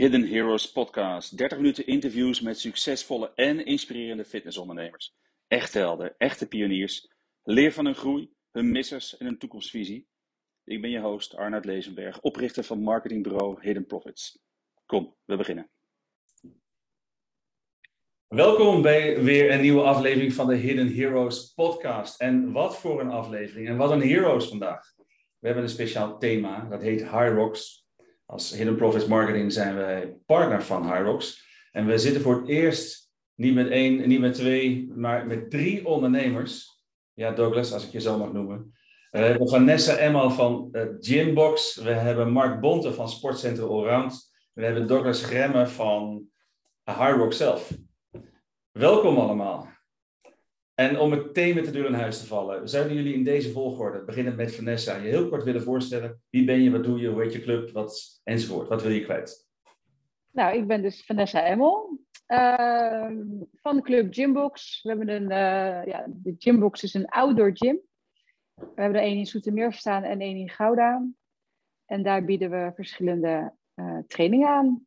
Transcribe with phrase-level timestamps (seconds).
[0.00, 1.36] Hidden Heroes Podcast.
[1.36, 5.14] 30 minuten interviews met succesvolle en inspirerende fitnessondernemers.
[5.48, 7.12] Echte helden, echte pioniers.
[7.42, 10.08] Leer van hun groei, hun missers en hun toekomstvisie.
[10.64, 14.38] Ik ben je host Arnoud Lezenberg, oprichter van marketingbureau Hidden Profits.
[14.86, 15.70] Kom, we beginnen.
[18.26, 22.20] Welkom bij weer een nieuwe aflevering van de Hidden Heroes podcast.
[22.20, 24.92] En wat voor een aflevering en wat een heroes vandaag.
[25.38, 27.79] We hebben een speciaal thema, dat heet High Rocks
[28.30, 31.48] als Hidden Profits Marketing zijn wij partner van Hyrox.
[31.72, 35.86] En we zitten voor het eerst niet met één, niet met twee, maar met drie
[35.86, 36.82] ondernemers.
[37.12, 38.74] Ja, Douglas, als ik je zo mag noemen.
[39.10, 41.76] We hebben Vanessa Emma van uh, Gymbox.
[41.76, 44.32] We hebben Mark Bonte van Sportcentrum Allround.
[44.52, 46.24] We hebben Douglas Gremme van
[46.84, 47.70] Hyrox zelf.
[48.70, 49.69] Welkom allemaal.
[50.80, 54.04] En om meteen met de deur in huis te vallen, zouden jullie in deze volgorde,
[54.04, 56.22] beginnend met Vanessa, je heel kort willen voorstellen?
[56.30, 58.68] Wie ben je, wat doe je, hoe heet je club, wat, enzovoort.
[58.68, 59.48] Wat wil je kwijt?
[60.30, 63.10] Nou, ik ben dus Vanessa Emmel uh,
[63.52, 64.82] van de club Gymbox.
[64.82, 67.80] We hebben een, uh, ja, de Gymbox is een outdoor gym.
[68.54, 71.08] We hebben er één in Soetermeer staan en één in Gouda.
[71.86, 74.86] En daar bieden we verschillende uh, trainingen aan.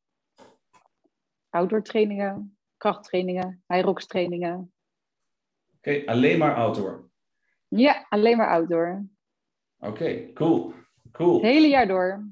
[1.49, 4.72] Outdoor trainingen, krachttrainingen, high trainingen,
[5.85, 7.09] Oké, alleen maar outdoor?
[7.67, 9.05] Ja, alleen maar outdoor.
[9.77, 10.73] Oké, cool.
[11.11, 11.33] cool.
[11.33, 12.27] Het hele jaar door.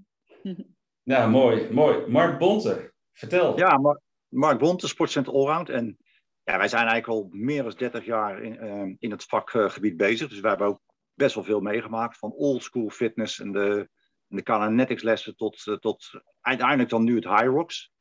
[1.04, 2.08] Ja, mooi, mooi.
[2.08, 3.58] Mark Bonte, vertel.
[3.58, 5.70] Ja, Mark Bonte, Sportcenter Allround.
[5.70, 5.98] En
[6.44, 10.30] ja, wij zijn eigenlijk al meer dan 30 jaar in, uh, in het vakgebied bezig.
[10.30, 10.82] Dus wij hebben ook
[11.14, 12.18] best wel veel meegemaakt.
[12.18, 13.90] Van old school fitness en de,
[14.28, 16.10] en de Cananetics lessen tot, uh, tot
[16.42, 17.92] uiteindelijk dan nu het High Rocks.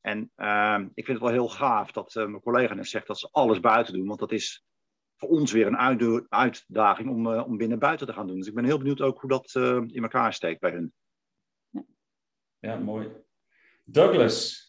[0.00, 3.18] En uh, ik vind het wel heel gaaf dat uh, mijn collega net zegt dat
[3.18, 4.06] ze alles buiten doen.
[4.06, 4.66] Want dat is
[5.16, 8.36] voor ons weer een uitdaging om, uh, om binnen buiten te gaan doen.
[8.36, 10.92] Dus ik ben heel benieuwd ook hoe dat uh, in elkaar steekt bij hun.
[12.58, 13.08] Ja, mooi.
[13.84, 14.66] Douglas.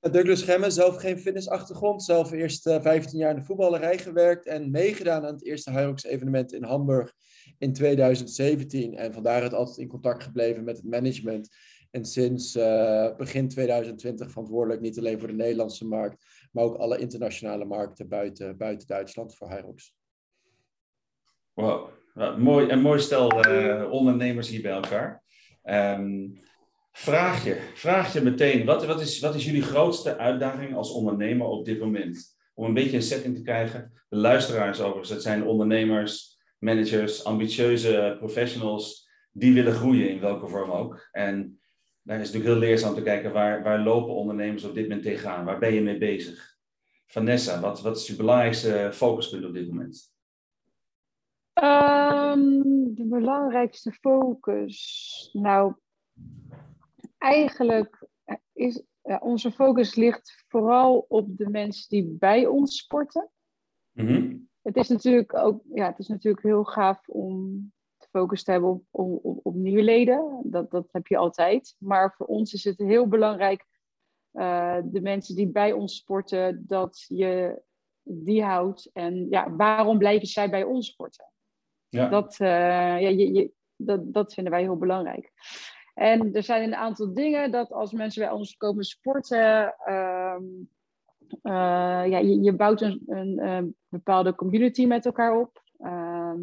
[0.00, 2.02] Douglas Gemme, zelf geen fitnessachtergrond.
[2.02, 6.52] Zelf eerst 15 jaar in de voetballerij gewerkt en meegedaan aan het eerste Hyrox evenement
[6.52, 7.12] in Hamburg
[7.58, 8.94] in 2017.
[8.94, 11.56] En vandaar het altijd in contact gebleven met het management.
[11.90, 16.98] En sinds uh, begin 2020 verantwoordelijk niet alleen voor de Nederlandse markt, maar ook alle
[16.98, 19.94] internationale markten buiten, buiten Duitsland voor Hyrox.
[21.54, 21.88] Wow,
[22.38, 25.22] mooi, een mooi stel uh, ondernemers hier bij elkaar.
[25.64, 26.40] Um,
[26.92, 31.46] vraag, je, vraag je meteen, wat, wat, is, wat is jullie grootste uitdaging als ondernemer
[31.46, 32.36] op dit moment?
[32.54, 33.92] Om een beetje een setting te krijgen.
[34.08, 40.70] De luisteraars overigens, het zijn ondernemers, managers, ambitieuze professionals die willen groeien in welke vorm
[40.70, 41.08] ook.
[41.10, 41.60] En
[42.08, 45.44] daar is natuurlijk heel leerzaam te kijken waar, waar lopen ondernemers op dit moment tegenaan?
[45.44, 46.56] Waar ben je mee bezig?
[47.06, 50.12] Vanessa, wat, wat is je belangrijkste focuspunt op dit moment?
[51.62, 55.30] Um, de belangrijkste focus.
[55.32, 55.74] Nou,
[57.18, 58.06] eigenlijk
[58.52, 63.30] is ja, onze focus ligt vooral op de mensen die bij ons sporten.
[63.92, 64.48] Mm -hmm.
[64.62, 67.72] Het is natuurlijk ook, ja, het is natuurlijk heel gaaf om
[68.18, 70.40] focus te hebben op, op, op nieuwe leden.
[70.44, 71.74] Dat, dat heb je altijd.
[71.78, 73.64] Maar voor ons is het heel belangrijk,
[74.32, 77.62] uh, de mensen die bij ons sporten, dat je
[78.02, 78.90] die houdt.
[78.92, 81.32] En ja, waarom blijven zij bij ons sporten?
[81.88, 82.08] Ja.
[82.08, 82.48] Dat, uh,
[83.00, 85.32] ja, je, je, dat, dat vinden wij heel belangrijk.
[85.94, 90.36] En er zijn een aantal dingen dat als mensen bij ons komen sporten, uh,
[91.42, 95.62] uh, ja, je, je bouwt een, een, een, bepaalde community met elkaar op.
[95.78, 96.40] Ehm,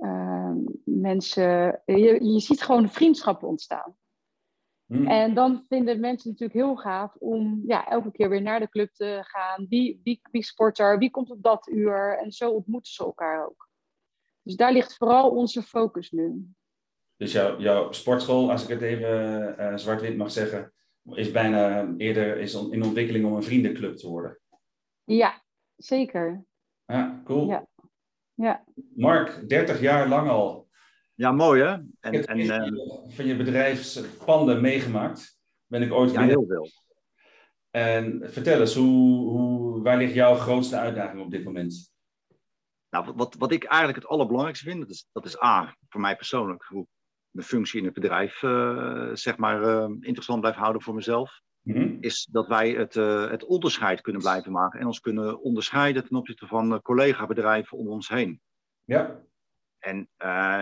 [0.00, 0.52] uh,
[0.84, 3.96] mensen, je, je ziet gewoon vriendschappen ontstaan.
[4.86, 5.06] Hmm.
[5.06, 8.92] En dan vinden mensen natuurlijk heel gaaf om ja, elke keer weer naar de club
[8.92, 9.66] te gaan.
[9.68, 10.98] Wie, wie, wie sport er?
[10.98, 12.18] Wie komt op dat uur?
[12.18, 13.68] En zo ontmoeten ze elkaar ook.
[14.42, 16.52] Dus daar ligt vooral onze focus nu.
[17.16, 20.72] Dus jouw, jouw sportschool, als ik het even uh, zwart-wit mag zeggen,
[21.12, 24.40] is bijna eerder is in ontwikkeling om een vriendenclub te worden.
[25.04, 25.42] Ja,
[25.76, 26.44] zeker.
[26.84, 27.48] Ja, cool.
[27.48, 27.68] Ja.
[28.40, 28.64] Ja.
[28.94, 30.68] Mark, 30 jaar lang al.
[31.14, 31.70] Ja, mooi hè?
[32.00, 35.38] En, en, uh, van je bedrijfspanden meegemaakt.
[35.66, 36.68] Ben ik ooit Ja, heel veel.
[37.70, 41.92] En vertel eens, hoe, hoe, waar ligt jouw grootste uitdaging op dit moment?
[42.90, 46.16] Nou, wat, wat ik eigenlijk het allerbelangrijkste vind, dat is, dat is A, voor mij
[46.16, 46.86] persoonlijk, hoe
[47.30, 51.40] mijn functie in het bedrijf uh, zeg maar, uh, interessant blijft houden voor mezelf.
[51.62, 51.96] Mm -hmm.
[52.00, 56.16] Is dat wij het, uh, het onderscheid kunnen blijven maken en ons kunnen onderscheiden ten
[56.16, 58.40] opzichte van collega-bedrijven om ons heen.
[58.84, 59.20] Ja.
[59.78, 60.08] En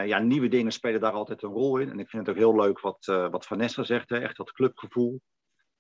[0.07, 1.91] ja, nieuwe dingen spelen daar altijd een rol in.
[1.91, 5.21] En ik vind het ook heel leuk wat, wat Vanessa zegt, hè, echt dat clubgevoel.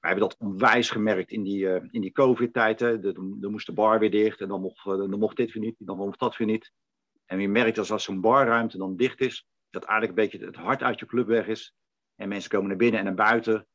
[0.01, 2.79] Wij hebben dat onwijs gemerkt in die, in die COVID-tijd.
[2.79, 5.97] Dan moest de bar weer dicht en dan mocht, dan mocht dit weer niet, dan
[5.97, 6.73] mocht dat weer niet.
[7.25, 10.57] En je merkt dat als zo'n barruimte dan dicht is, dat eigenlijk een beetje het
[10.57, 11.75] hart uit je club weg is.
[12.17, 13.67] En mensen komen naar binnen en naar buiten.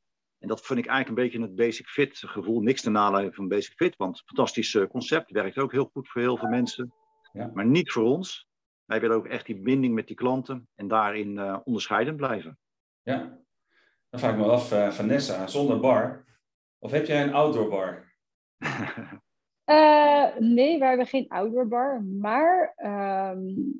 [0.44, 2.62] En dat vind ik eigenlijk een beetje het basic fit gevoel.
[2.62, 5.32] Niks te naleven van basic fit, want fantastisch uh, concept.
[5.32, 6.94] Werkt ook heel goed voor heel veel mensen.
[7.34, 7.52] Ja.
[7.54, 8.48] Maar niet voor ons.
[8.86, 12.60] Wij willen ook echt die binding met die klanten en daarin uh, onderscheidend blijven.
[13.02, 13.40] Ja,
[14.10, 16.26] dan vraag ik me af, uh, Vanessa, zonder bar.
[16.80, 18.14] Of heb jij een outdoor bar?
[19.66, 22.04] Uh, nee, we hebben geen outdoor bar.
[22.04, 23.32] Maar uh,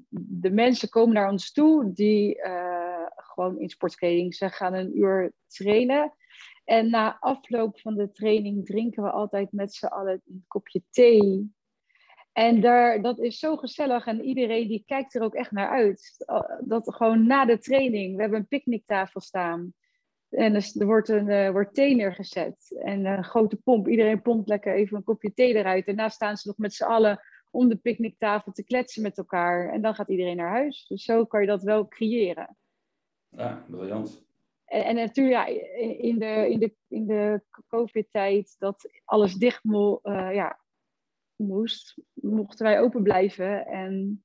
[0.10, 4.36] de mensen komen naar ons toe die uh, gewoon in sportkleding.
[4.36, 6.14] Ze gaan een uur trainen.
[6.64, 11.52] En na afloop van de training drinken we altijd met z'n allen een kopje thee.
[12.32, 16.26] En daar, dat is zo gezellig en iedereen die kijkt er ook echt naar uit.
[16.60, 19.74] Dat gewoon na de training, we hebben een picknicktafel staan.
[20.30, 22.76] En er wordt een uh, wordt thee neergezet.
[22.84, 23.88] En een grote pomp.
[23.88, 25.86] Iedereen pompt lekker even een kopje thee eruit.
[25.86, 27.20] Daarna staan ze nog met z'n allen
[27.52, 29.70] om de picknicktafel te kletsen met elkaar.
[29.70, 30.86] En dan gaat iedereen naar huis.
[30.88, 32.58] Dus zo kan je dat wel creëren.
[33.30, 34.26] Ja, briljant.
[34.74, 35.46] En, en natuurlijk, ja,
[35.98, 40.60] in de, in de, in de COVID-tijd dat alles dicht mo uh, ja,
[41.36, 43.66] moest, mochten wij open blijven.
[43.66, 44.24] En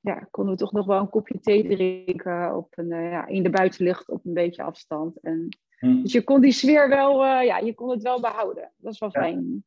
[0.00, 3.42] ja, konden we toch nog wel een kopje thee drinken op een, uh, ja, in
[3.42, 5.18] de buitenlucht op een beetje afstand.
[5.20, 5.48] En,
[5.78, 6.02] hm.
[6.02, 8.72] Dus je kon die sfeer wel, uh, ja, je kon het wel behouden.
[8.76, 9.64] Dat is wel fijn.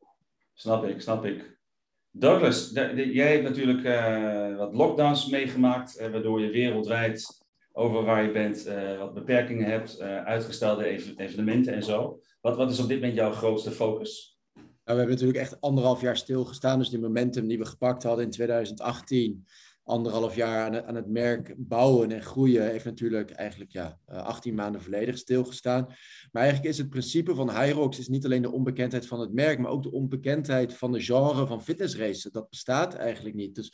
[0.54, 1.58] Snap ik, snap ik.
[2.12, 3.84] Douglas, jij hebt natuurlijk
[4.58, 7.45] wat lockdowns meegemaakt, waardoor je wereldwijd
[7.78, 8.64] over waar je bent
[9.00, 12.20] wat beperkingen hebt, uitgestelde ev evenementen en zo.
[12.42, 14.40] Wat, wat is op dit moment jouw grootste focus?
[14.54, 18.26] Nou, we hebben natuurlijk echt anderhalf jaar stilgestaan, dus die momentum die we gepakt hadden
[18.26, 19.46] in 2018
[19.86, 24.52] anderhalf jaar aan het, aan het, merk bouwen en groeien heeft natuurlijk eigenlijk ja, 18
[24.52, 25.86] eh, maanden volledig stilgestaan.
[26.32, 29.60] Maar eigenlijk is het principe van Hyrox is niet alleen de onbekendheid van het merk,
[29.60, 32.32] maar ook de onbekendheid van de genre van fitnessracen.
[32.32, 33.56] Dat bestaat eigenlijk niet.
[33.56, 33.74] Dus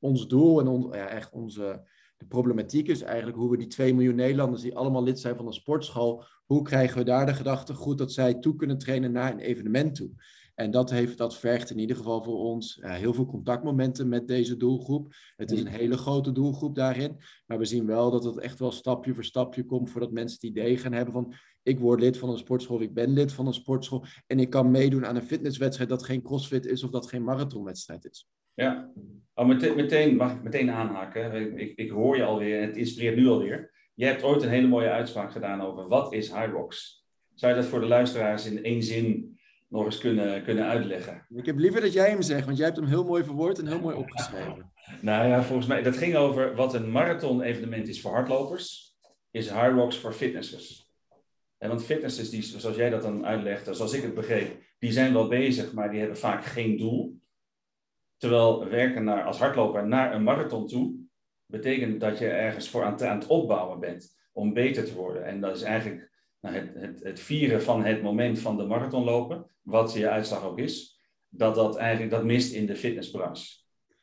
[0.00, 1.82] ons doel en ja, echt onze
[2.22, 5.46] de problematiek is eigenlijk hoe we die 2 miljoen Nederlanders die allemaal lid zijn van
[5.46, 9.32] een sportschool, hoe krijgen we daar de gedachte goed dat zij toe kunnen trainen naar
[9.32, 10.10] een evenement toe.
[10.54, 14.28] En dat, heeft, dat vergt in ieder geval voor ons ja, heel veel contactmomenten met
[14.28, 15.14] deze doelgroep.
[15.36, 17.16] Het is een hele grote doelgroep daarin.
[17.46, 20.50] Maar we zien wel dat het echt wel stapje voor stapje komt voordat mensen het
[20.50, 23.54] idee gaan hebben van ik word lid van een sportschool, ik ben lid van een
[23.54, 27.24] sportschool en ik kan meedoen aan een fitnesswedstrijd dat geen crossfit is of dat geen
[27.24, 28.28] marathonwedstrijd is.
[28.54, 28.90] Ja,
[29.34, 31.58] oh, meteen, meteen, mag ik meteen aanhaken?
[31.58, 33.70] Ik, ik hoor je alweer en het inspireert nu alweer.
[33.94, 37.04] Je hebt ooit een hele mooie uitspraak gedaan over wat is Hyrox?
[37.34, 39.38] Zou je dat voor de luisteraars in één zin
[39.68, 41.26] nog eens kunnen, kunnen uitleggen.
[41.28, 43.66] Ik heb liever dat jij hem zegt, want jij hebt hem heel mooi verwoord en
[43.66, 44.72] heel mooi opgeschreven.
[45.00, 48.96] nou ja, volgens mij, dat ging over wat een marathon-evenement is voor hardlopers,
[49.30, 50.90] is Rocks voor fitnessers.
[51.58, 55.12] En want fitnessers, die, zoals jij dat dan uitlegt, zoals ik het begreep, die zijn
[55.12, 57.20] wel bezig, maar die hebben vaak geen doel.
[58.22, 60.94] Terwijl werken naar, als hardloper naar een marathon toe,
[61.46, 65.24] betekent dat je ergens voor aan, het opbouwen bent om beter te worden.
[65.24, 66.10] En dat is eigenlijk
[66.40, 70.44] nou, het, het, het, vieren van het moment van de marathon lopen, wat je uitslag
[70.44, 73.60] ook is, dat dat eigenlijk dat mist in de fitnessbranche.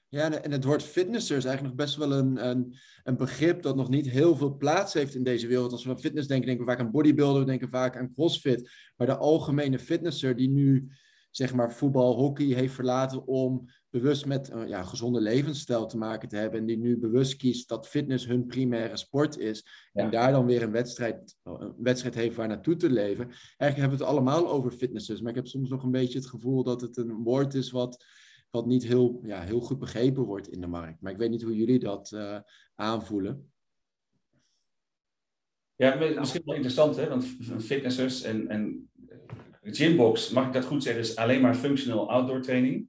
[0.08, 3.76] Ja, en het woord fitnesser is eigenlijk nog best wel een, een, een, begrip dat
[3.76, 5.72] nog niet heel veel plaats heeft in deze wereld.
[5.72, 8.72] Als we aan fitness denken, denken we vaak aan bodybuilder, we denken vaak aan crossfit.
[8.96, 10.92] Maar de algemene fitnesser die nu
[11.32, 16.30] zeg maar voetbal, hockey heeft verlaten om bewust met een ja, gezonde levensstijl te maken
[16.30, 16.60] te hebben.
[16.60, 19.66] En die nu bewust kiest dat fitness hun primaire sport is.
[19.94, 23.26] En daar dan weer een wedstrijd, een wedstrijd heeft waar naartoe te leven.
[23.26, 25.22] Eigenlijk hebben we het allemaal over fitnesses.
[25.22, 28.06] Maar ik heb soms nog een beetje het gevoel dat het een woord is wat,
[28.50, 31.02] wat niet heel, ja, heel goed begrepen wordt in de markt.
[31.02, 32.40] Maar ik weet niet hoe jullie dat uh,
[32.76, 33.52] aanvoelen.
[35.76, 37.10] Ja, misschien wel interessant, hè?
[37.10, 37.26] Want
[37.60, 38.90] fitnessers en, en
[39.72, 42.88] Gymbox, mag ik dat goed zeggen, is alleen maar functional outdoor training.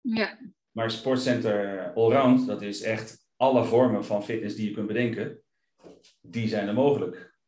[0.00, 0.38] Ja.
[0.70, 5.42] Maar Sportcenter Allround, dat is echt alle vormen van fitness die je kunt bedenken,
[6.20, 7.38] die zijn er mogelijk.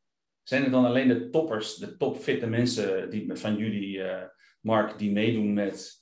[0.43, 4.23] Zijn er dan alleen de toppers, de topfitte mensen die, van jullie, uh,
[4.61, 5.93] Mark, die meedoen met,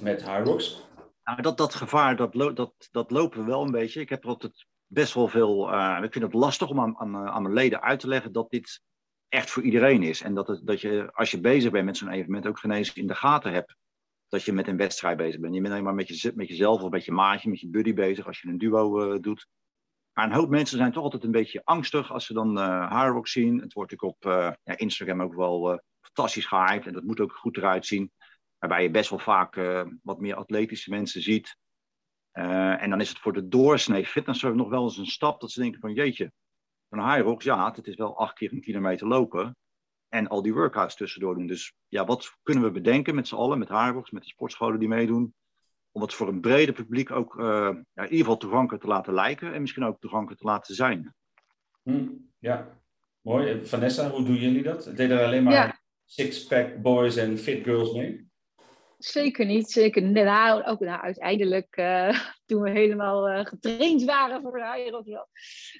[0.00, 0.88] met Rocks?
[1.24, 4.00] Nou, dat, dat gevaar, dat, dat, dat lopen we wel een beetje.
[4.00, 5.72] Ik heb er altijd best wel veel.
[5.72, 8.50] Uh, ik vind het lastig om aan, aan, aan mijn leden uit te leggen dat
[8.50, 8.82] dit
[9.30, 10.22] echt voor iedereen is.
[10.22, 12.92] En dat, het, dat je, als je bezig bent met zo'n evenement, ook geen eens
[12.92, 13.76] in de gaten hebt
[14.28, 15.54] dat je met een wedstrijd bezig bent.
[15.54, 17.94] Je bent alleen maar met, je, met jezelf of met je maatje, met je buddy
[17.94, 19.46] bezig als je een duo uh, doet.
[20.12, 23.28] Maar een hoop mensen zijn toch altijd een beetje angstig als ze dan uh, Hardrock
[23.28, 23.60] zien.
[23.60, 27.32] Het wordt natuurlijk op uh, ja, Instagram ook wel fantastisch gehyped en dat moet ook
[27.32, 28.12] goed eruit zien.
[28.58, 29.60] Waarbij je best wel vaak
[30.02, 31.56] wat meer atletische mensen ziet.
[32.32, 35.60] en dan is het voor de doorsnee fitnesser nog wel eens een stap dat ze
[35.60, 36.32] denken van jeetje,
[36.90, 39.56] een high rocks, ja, het is wel acht keer een kilometer lopen.
[40.08, 41.46] En al die workouts tussendoor doen.
[41.46, 44.88] Dus ja, wat kunnen we bedenken met z'n allen, met Haarbox, met de sportscholen die
[44.88, 45.34] meedoen,
[45.92, 47.44] om het voor een breder publiek ook uh,
[47.92, 51.14] ja, in ieder geval toegankelijk te laten lijken en misschien ook toegankelijk te laten zijn.
[51.82, 52.06] Hm,
[52.38, 52.80] ja,
[53.20, 53.66] mooi.
[53.66, 54.84] Vanessa, hoe doen jullie dat?
[54.84, 58.28] Deden er alleen maar six-pack boys en fit girls mee?
[58.98, 60.02] Zeker niet, zeker.
[60.02, 62.20] Nou, ook nou, uiteindelijk uh,
[62.50, 65.26] toen we helemaal uh, getraind waren voor de Ironman.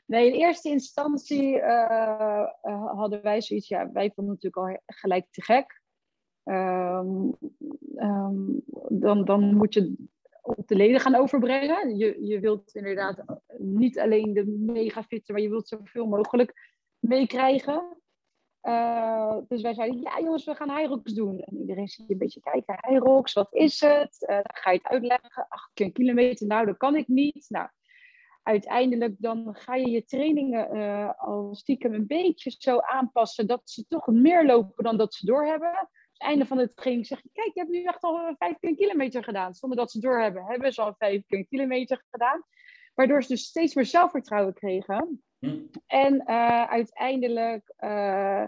[0.06, 2.46] Nee, in eerste instantie uh,
[2.96, 5.80] hadden wij zoiets, ja, wij vonden het natuurlijk al gelijk te gek.
[6.44, 7.36] Um,
[7.96, 10.08] um, dan, dan moet je
[10.42, 11.96] op de leden gaan overbrengen.
[11.96, 13.24] Je, je wilt inderdaad
[13.58, 17.96] niet alleen de mega fitte, maar je wilt zoveel mogelijk meekrijgen.
[18.62, 21.40] Uh, dus wij zeiden, ja jongens, we gaan Hyrox doen.
[21.40, 24.26] En iedereen zit een beetje kijken, Hyrox, wat is het?
[24.30, 25.46] Uh, ga je het uitleggen.
[25.48, 27.46] Acht kilometer, nou, dat kan ik niet.
[27.48, 27.68] Nou,
[28.42, 33.86] uiteindelijk dan ga je je trainingen uh, al stiekem een beetje zo aanpassen dat ze
[33.88, 35.70] toch meer lopen dan dat ze doorhebben.
[35.70, 38.76] Op het einde van de training zeg je, kijk, je hebt nu echt al 15
[38.76, 39.54] kilometer gedaan.
[39.54, 42.42] Zonder dat ze doorhebben, hebben ze al 15 kilometer gedaan.
[42.94, 45.22] Waardoor ze dus steeds meer zelfvertrouwen kregen.
[45.40, 45.56] Hm.
[45.86, 48.44] En uh, uiteindelijk, uh,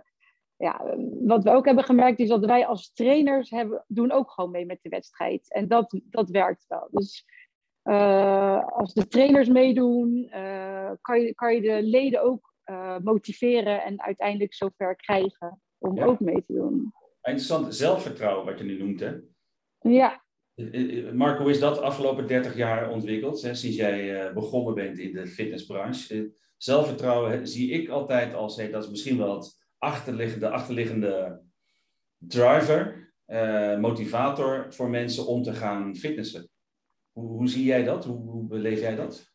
[0.56, 4.50] ja, wat we ook hebben gemerkt, is dat wij als trainers hebben, doen ook gewoon
[4.50, 5.52] mee met de wedstrijd.
[5.52, 6.88] En dat, dat werkt wel.
[6.90, 7.24] Dus
[7.84, 10.28] uh, als de trainers meedoen,
[11.00, 12.54] kan, je, kan je de leden ook
[13.02, 16.04] motiveren en uiteindelijk zover krijgen om ja.
[16.04, 16.92] ook mee te doen.
[17.22, 19.14] Interessant zelfvertrouwen, wat je nu noemt, hè?
[19.78, 20.22] Ja,
[21.12, 25.26] Marco, is dat de afgelopen 30 jaar ontwikkeld, hè, sinds jij begonnen bent in de
[25.26, 26.32] fitnessbranche?
[26.62, 31.42] Zelfvertrouwen zie ik altijd als, hey, dat is misschien wel het achterliggende, achterliggende
[32.16, 36.48] driver, uh, motivator voor mensen om te gaan fitnessen.
[37.12, 38.04] Hoe, hoe zie jij dat?
[38.04, 39.30] Hoe, hoe beleef jij dat?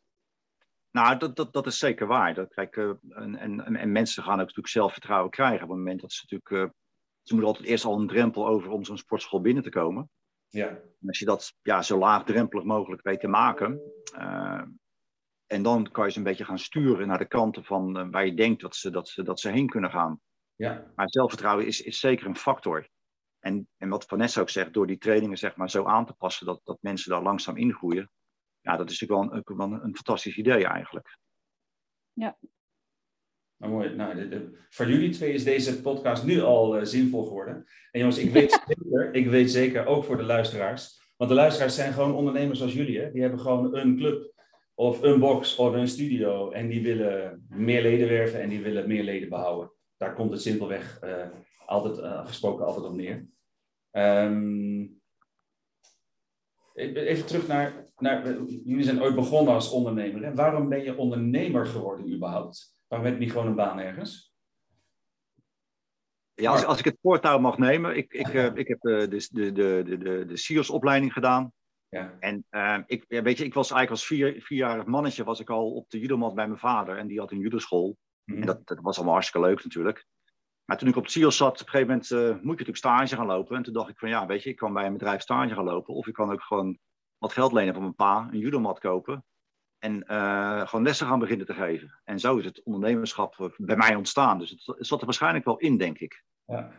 [0.92, 2.34] Nou, dat, dat, dat is zeker waar.
[2.34, 6.02] Dat, kijk, uh, en, en, en mensen gaan ook natuurlijk zelfvertrouwen krijgen op het moment
[6.02, 6.66] dat ze natuurlijk...
[6.66, 6.76] Uh,
[7.22, 10.10] ze moeten altijd eerst al een drempel over om zo'n sportschool binnen te komen.
[10.48, 10.68] Ja.
[10.68, 13.82] En als je dat ja, zo laagdrempelig mogelijk weet te maken,
[15.48, 18.26] en dan kan je ze een beetje gaan sturen naar de kanten van uh, waar
[18.26, 20.22] je denkt dat ze, dat, ze, dat ze heen kunnen gaan.
[20.56, 20.92] Ja.
[20.96, 22.88] Maar zelfvertrouwen is, is zeker een factor.
[23.40, 26.46] En, en wat Vanessa ook zegt, door die trainingen zeg maar, zo aan te passen
[26.46, 28.12] dat, dat mensen daar langzaam ingroeien.
[28.62, 31.18] Ja, dat is natuurlijk wel een, wel een fantastisch idee eigenlijk.
[32.14, 32.38] Ja.
[33.58, 33.96] Nou, mooi.
[33.96, 37.56] Nou, de, de, voor jullie twee is deze podcast nu al uh, zinvol geworden.
[37.92, 41.12] En jongens, ik weet, zeker, ik weet zeker, ook voor de luisteraars.
[41.16, 43.00] Want de luisteraars zijn gewoon ondernemers zoals jullie.
[43.00, 43.12] Hè?
[43.12, 44.36] Die hebben gewoon een club
[44.80, 48.88] of een box of een studio en die willen meer leden werven en die willen
[48.88, 49.72] meer leden behouden.
[49.98, 51.28] Daar komt het simpelweg uh,
[51.66, 53.28] altijd uh, gesproken altijd op neer.
[53.92, 55.02] Um,
[56.74, 60.24] even terug naar, naar, jullie zijn ooit begonnen als ondernemer.
[60.24, 60.34] Hè?
[60.34, 62.78] Waarom ben je ondernemer geworden überhaupt?
[62.88, 64.36] Waarom heb je niet gewoon een baan ergens?
[66.34, 69.52] Ja, als, ik het voortouw mag nemen, ik, ik, uh, ik heb de, de, de,
[69.52, 71.54] de, de, de SIOS-opleiding gedaan.
[71.90, 72.18] Ja.
[72.20, 75.72] En uh, ik, weet je, ik was eigenlijk als vier, vierjarig mannetje was ik al
[75.72, 76.98] op de judomat bij mijn vader.
[76.98, 77.98] En die had een judoschool.
[78.24, 78.36] Mm.
[78.36, 80.06] En dat, dat, was allemaal hartstikke leuk natuurlijk.
[80.66, 82.78] Maar toen ik op het CIOS zat, op een gegeven moment uh, moet je natuurlijk
[82.78, 83.56] stage gaan lopen.
[83.56, 85.64] En toen dacht ik van ja, weet je, ik kan bij een bedrijf stage gaan
[85.64, 85.94] lopen.
[85.94, 86.78] Of ik kan ook gewoon
[87.18, 89.26] wat geld lenen van mijn pa, een judomat kopen.
[89.80, 92.02] En uh, gewoon lessen gaan beginnen te geven.
[92.04, 94.40] En zo is het ondernemerschap bij mij ontstaan.
[94.40, 96.24] Dus het, het zat er waarschijnlijk wel in, denk ik.
[96.46, 96.72] Ja.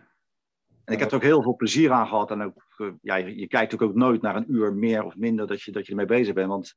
[0.88, 2.30] En ik heb er ook heel veel plezier aan gehad.
[2.30, 2.64] En ook,
[3.02, 5.84] ja, je, je kijkt ook nooit naar een uur meer of minder dat je, dat
[5.84, 6.48] je ermee bezig bent.
[6.48, 6.74] Want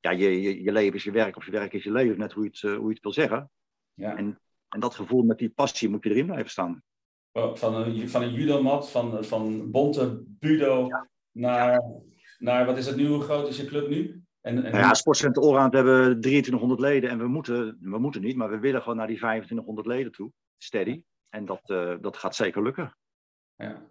[0.00, 2.32] ja, je, je, je leven is je werk of je werk is je leven, net
[2.32, 3.50] hoe je het, uh, hoe je het wil zeggen.
[3.94, 4.16] Ja.
[4.16, 6.82] En, en dat gevoel met die passie moet je erin blijven staan.
[7.32, 11.08] Oh, van een, van een judomat, van, van bonte budo ja.
[11.30, 11.82] naar,
[12.38, 14.22] naar, wat is het nu, hoe groot is je club nu?
[14.40, 14.72] En, en...
[14.72, 18.58] Nou ja, Sportcenter Oranje hebben 2300 leden en we moeten, we moeten niet, maar we
[18.58, 21.02] willen gewoon naar die 2500 leden toe, steady.
[21.28, 22.96] En dat, uh, dat gaat zeker lukken.
[23.62, 23.90] Ja.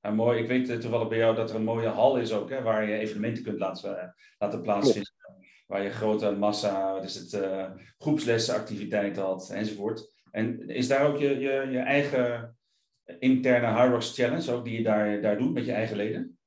[0.00, 2.62] En mooi, ik weet toevallig bij jou dat er een mooie hal is ook, hè,
[2.62, 5.12] waar je evenementen kunt laten, laten plaatsvinden.
[5.16, 5.46] Klopt.
[5.66, 10.14] Waar je grote massa, wat is het, uh, groepslessenactiviteiten had, enzovoort.
[10.30, 12.56] En is daar ook je, je, je eigen
[13.18, 16.38] interne Rocks Challenge, ook die je daar, daar doet met je eigen leden?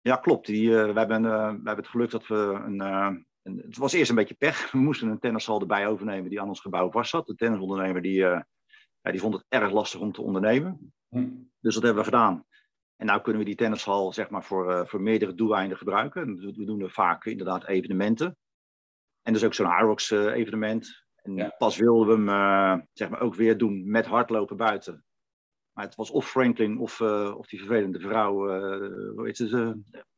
[0.00, 0.46] Ja, klopt.
[0.46, 3.92] Die, uh, we, hebben, uh, we hebben het geluk dat we een, een, Het was
[3.92, 4.70] eerst een beetje pech.
[4.72, 7.26] We moesten een tennishal erbij overnemen die aan ons gebouw vast zat.
[7.26, 8.46] De tennisondernemer die, ja,
[9.02, 10.92] die vond het erg lastig om te ondernemen.
[11.08, 11.28] Hm.
[11.64, 12.44] Dus dat hebben we gedaan.
[12.96, 16.36] En nu kunnen we die tennishal zeg maar, voor, uh, voor meerdere doeleinden gebruiken.
[16.36, 18.36] We doen er vaak inderdaad evenementen.
[19.22, 21.04] En dus ook zo'n Arox uh, evenement.
[21.14, 21.54] En ja.
[21.58, 25.04] pas wilden we hem uh, zeg maar ook weer doen met hardlopen buiten.
[25.72, 27.00] Maar het was of Franklin of,
[27.36, 28.32] of die vervelende vrouw,
[29.14, 29.76] hoe heet het,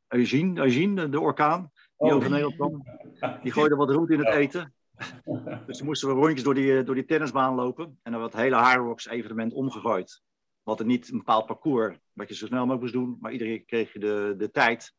[0.09, 2.15] Eugene, Eugene, de orkaan, die Oh.
[2.15, 2.83] over Nederland kwam.
[3.43, 4.75] Die gooide wat roet in het eten.
[5.67, 7.99] Dus toen moesten we rondjes door die, door die tennisbaan lopen.
[8.03, 10.23] En dan werd het hele Hyrox evenement omgegooid.
[10.67, 13.17] We hadden niet een bepaald parcours wat je zo snel mogelijk moest doen.
[13.21, 14.95] Maar iedere keer kreeg je de, de tijd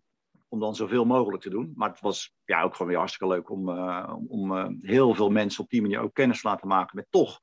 [0.47, 1.74] om dan zoveel mogelijk te doen.
[1.75, 5.29] Maar het was ja, ook gewoon weer hartstikke leuk om, uh, om uh, heel veel
[5.29, 7.41] mensen op die manier ook kennis te laten maken met toch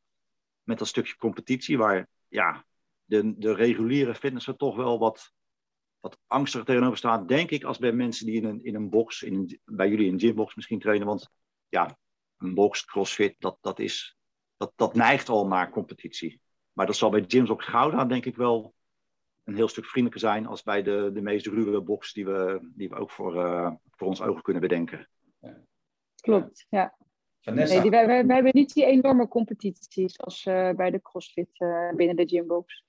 [0.63, 2.65] met dat stukje competitie waar ja,
[3.05, 5.33] de, de reguliere fitnesser toch wel wat,
[6.01, 9.23] wat angstig tegenover staan, denk ik, als bij mensen die in een, in een box,
[9.23, 11.07] in bij jullie in een gymbox misschien trainen.
[11.07, 11.31] Want
[11.69, 11.99] ja,
[12.37, 14.17] een box, crossfit, dat, dat, is,
[14.57, 16.41] dat, dat neigt al naar competitie.
[16.75, 18.75] Maar dat zal bij gyms op Gouda denk ik wel
[19.45, 22.89] een heel stuk vriendelijker zijn als bij de, de meest ruwe box die we, die
[22.89, 25.09] we ook voor, uh, voor ons ogen kunnen bedenken.
[25.41, 25.57] Ja.
[26.21, 26.97] Klopt, ja.
[27.41, 27.81] Vanessa.
[27.81, 32.17] Nee, wij, wij, hebben niet die enorme competities als uh, bij de CrossFit uh, binnen
[32.17, 32.85] de gymbox.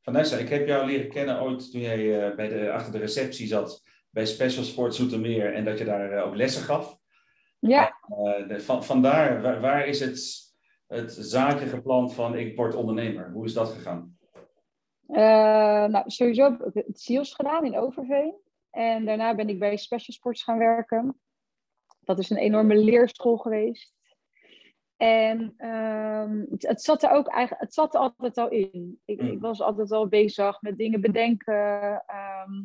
[0.00, 3.82] Vanessa, ik heb jou leren kennen ooit toen jij bij de, achter de receptie zat
[4.10, 6.98] bij Special Sport Zoetermeer en dat je daar ook lessen gaf.
[7.58, 7.96] Ja.
[8.48, 10.45] De, van, vandaar, waar, waar is het,
[10.86, 13.30] het zaadje geplant van ik word ondernemer?
[13.30, 14.14] Hoe is dat gegaan?
[15.90, 18.34] nou, sowieso heb ik het SEALS gedaan in Overveen.
[18.70, 21.20] En daarna ben ik bij Special Sports gaan werken
[22.06, 23.94] dat is een enorme leerschool geweest.
[24.96, 29.00] En ehm, het, zat er ook eigenlijk, het zat er altijd al in.
[29.04, 29.40] Ik, ik mm.
[29.40, 32.02] was altijd al bezig met dingen bedenken.
[32.06, 32.62] Ehm,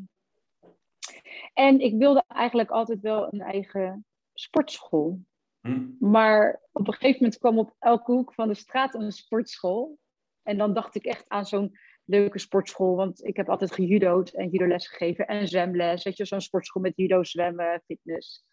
[1.53, 5.19] en ik wilde eigenlijk altijd wel een eigen sportschool.
[5.61, 5.95] Mm.
[5.99, 9.97] Maar op een gegeven moment kwam op elke hoek van de straat een sportschool.
[10.43, 12.95] En dan dacht ik echt aan zo'n leuke sportschool.
[12.95, 16.03] Want ik heb altijd gejudo'd en judo-les gegeven en zwemles.
[16.03, 18.45] Weet je, zo'n sportschool met judo, zwemmen, fitness.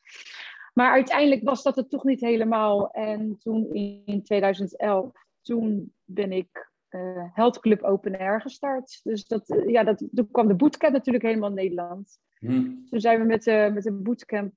[0.75, 2.91] Maar uiteindelijk was dat het toch niet helemaal.
[2.91, 5.12] En toen in 2011,
[5.43, 9.00] toen ben ik uh, Health Club Open Air gestart.
[9.03, 12.19] Dus dat, uh, ja, dat, toen kwam de bootcamp natuurlijk helemaal in Nederland.
[12.38, 12.87] Hmm.
[12.91, 14.55] Toen zijn we met, uh, met de bootcamp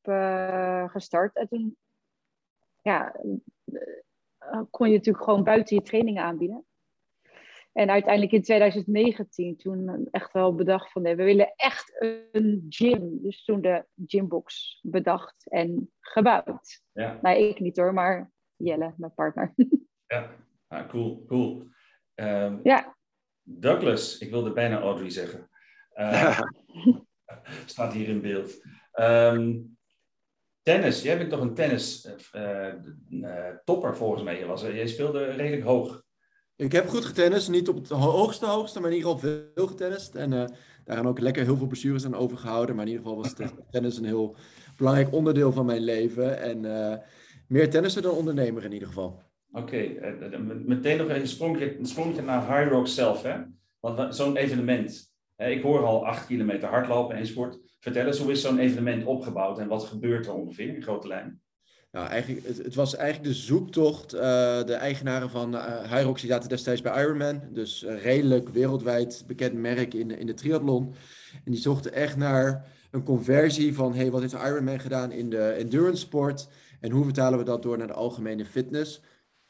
[0.91, 1.35] gestart.
[1.35, 1.77] En toen
[2.81, 3.15] ja,
[4.69, 6.65] kon je natuurlijk gewoon buiten je trainingen aanbieden.
[7.71, 11.97] En uiteindelijk in 2019 toen echt wel bedacht van nee, we willen echt
[12.31, 13.21] een gym.
[13.21, 16.81] Dus toen de gymbox bedacht en gebouwd.
[16.91, 17.19] Ja.
[17.21, 19.53] Nou, ik niet hoor, maar Jelle, mijn partner.
[20.07, 20.29] Ja,
[20.67, 21.67] ah, cool, cool.
[22.15, 22.97] Um, ja.
[23.41, 25.49] Douglas, ik wilde bijna Audrey zeggen.
[25.93, 26.39] Uh,
[27.65, 28.65] staat hier in beeld.
[28.93, 29.77] Um,
[30.61, 32.67] tennis, jij bent toch een tennis uh,
[33.09, 34.39] uh, topper volgens mij.
[34.39, 36.03] Je was, jij speelde redelijk hoog.
[36.55, 40.15] Ik heb goed getennist, niet op het hoogste hoogste, maar in ieder geval veel getennist.
[40.15, 40.45] En uh,
[40.83, 42.75] daar gaan ook lekker heel veel blessures aan overgehouden.
[42.75, 43.33] Maar in ieder geval was
[43.71, 44.35] tennis een heel
[44.77, 46.41] belangrijk onderdeel van mijn leven.
[46.41, 46.95] En uh,
[47.47, 49.21] meer tennissen dan ondernemer in ieder geval.
[49.51, 49.97] Oké, okay.
[49.97, 53.23] eh, meteen nog een sprongje, een sprongje naar High Rock zelf.
[53.23, 53.37] Hè?
[53.79, 57.59] Want zo'n evenement, hè, ik hoor al acht kilometer hardlopen enzovoort.
[57.81, 61.41] Vertel eens, hoe is zo'n evenement opgebouwd en wat gebeurt er ongeveer in grote lijnen?
[61.91, 64.13] Nou, eigenlijk, het, was eigenlijk de zoektocht.
[64.13, 64.21] Uh,
[64.63, 67.41] de eigenaren van uh, Hyrox zaten destijds bij Ironman.
[67.49, 70.93] Dus redelijk wereldwijd bekend merk in, in de triathlon.
[71.45, 73.93] En die zochten echt naar een conversie van...
[73.93, 76.47] hey, wat heeft Ironman gedaan in de endurance sport?
[76.79, 79.01] En hoe vertalen we dat door naar de algemene fitness?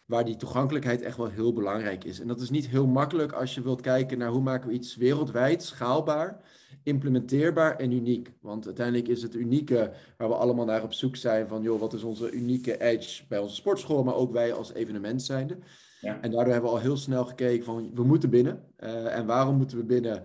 [0.06, 2.20] Waar die toegankelijkheid echt wel heel belangrijk is.
[2.20, 4.96] En dat is niet heel makkelijk als je wilt kijken naar hoe maken we iets
[4.96, 6.41] wereldwijd schaalbaar
[6.84, 8.34] implementeerbaar en uniek.
[8.41, 11.94] Want uiteindelijk is het unieke waar we allemaal naar op zoek zijn van, joh, wat
[11.94, 15.58] is onze unieke edge bij onze sportschool, maar ook wij als evenement zijnde.
[16.02, 16.22] Ja.
[16.22, 18.63] En daardoor hebben we al heel snel gekeken van, we moeten binnen.
[18.80, 20.24] Uh, en waarom moeten we binnen?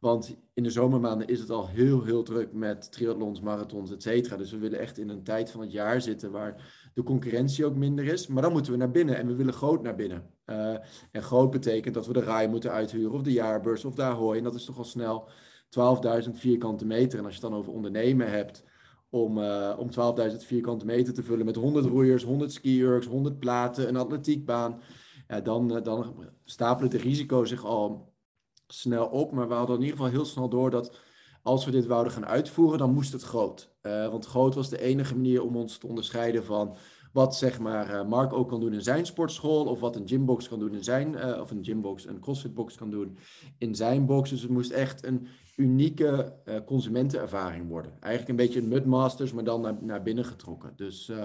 [0.00, 4.36] Want in de zomermaanden is het al heel, heel druk met triathlons, marathons, et cetera.
[4.36, 6.54] Dus we willen echt in een tijd van het jaar zitten waar
[6.94, 8.26] de concurrentie ook minder is.
[8.26, 10.22] Maar dan moeten we naar binnen en we willen groot naar binnen.
[10.46, 10.76] Uh,
[11.10, 14.36] en groot betekent dat we de RAI moeten uithuren of de jaarbeurs of de Ahoy.
[14.36, 15.28] En dat is toch al snel
[15.78, 17.18] 12.000 vierkante meter.
[17.18, 18.64] En als je het dan over ondernemen hebt,
[19.12, 23.88] om, uh, om 12.000 vierkante meter te vullen met 100 roeiers, 100 skiers, 100 platen,
[23.88, 24.80] een atletiekbaan,
[25.28, 28.12] ja, dan, uh, dan stapelen de risico's zich al
[28.66, 29.32] snel op.
[29.32, 30.98] Maar we hadden in ieder geval heel snel door dat
[31.42, 33.74] als we dit wouden gaan uitvoeren, dan moest het groot.
[33.82, 36.76] Uh, want groot was de enige manier om ons te onderscheiden van
[37.12, 40.58] wat zeg maar Mark ook kan doen in zijn sportschool, of wat een gymbox kan
[40.58, 43.18] doen in zijn, of een gymbox, een crossfitbox kan doen
[43.58, 44.30] in zijn box.
[44.30, 47.92] Dus het moest echt een unieke uh, consumentenervaring worden.
[48.00, 50.72] Eigenlijk een beetje een Mudmasters, maar dan naar, naar binnen getrokken.
[50.76, 51.16] Dus uh,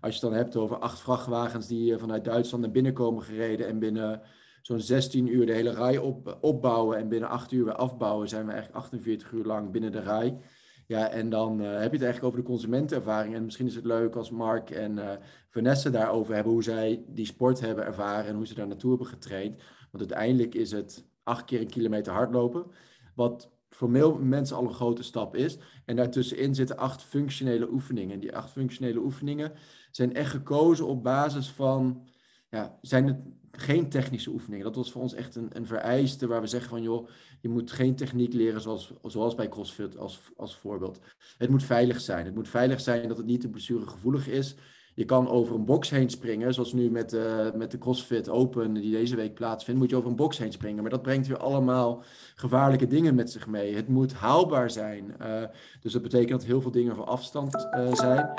[0.00, 3.22] als je het dan hebt over acht vrachtwagens die uh, vanuit Duitsland naar binnen komen
[3.22, 4.22] gereden en binnen
[4.62, 8.46] zo'n 16 uur de hele rij op, opbouwen en binnen 8 uur weer afbouwen, zijn
[8.46, 10.38] we eigenlijk 48 uur lang binnen de rij.
[10.86, 13.34] Ja, en dan heb je het eigenlijk over de consumentenervaring.
[13.34, 17.60] En misschien is het leuk als Mark en Vanessa daarover hebben hoe zij die sport
[17.60, 19.62] hebben ervaren en hoe ze daar naartoe hebben getraind.
[19.90, 22.66] Want uiteindelijk is het acht keer een kilometer hardlopen.
[23.14, 25.58] Wat voor veel mensen al een grote stap is.
[25.84, 28.20] En daartussenin zitten acht functionele oefeningen.
[28.20, 29.52] Die acht functionele oefeningen
[29.90, 32.06] zijn echt gekozen op basis van,
[32.50, 33.16] ja, zijn het
[33.50, 34.64] geen technische oefeningen.
[34.64, 37.08] Dat was voor ons echt een, een vereiste waar we zeggen van, joh,
[37.40, 41.00] je moet geen techniek leren zoals, zoals bij CrossFit als, als voorbeeld.
[41.38, 42.24] Het moet veilig zijn.
[42.24, 44.56] Het moet veilig zijn dat het niet te blessuregevoelig is.
[44.96, 48.72] Je kan over een box heen springen, zoals nu met, uh, met de CrossFit Open
[48.72, 50.82] die deze week plaatsvindt, moet je over een box heen springen.
[50.82, 52.02] Maar dat brengt weer allemaal
[52.34, 53.74] gevaarlijke dingen met zich mee.
[53.74, 55.14] Het moet haalbaar zijn.
[55.20, 55.42] Uh,
[55.80, 58.30] dus dat betekent dat heel veel dingen voor afstand uh, zijn.